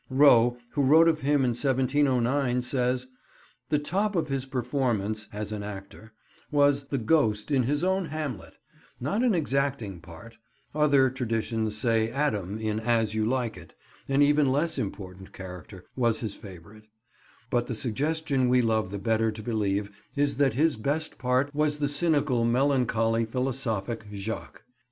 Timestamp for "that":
20.37-20.55